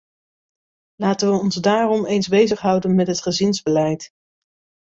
[0.95, 4.09] Laten we ons daarom eens bezighouden met het gezinsbeleid.